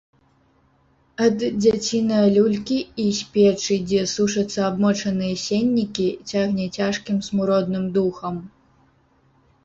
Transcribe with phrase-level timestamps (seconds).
[1.23, 8.41] Ад дзяцінае люлькі і з печы, дзе сушацца абмочаныя сеннікі, цягне цяжкім смуродным духам.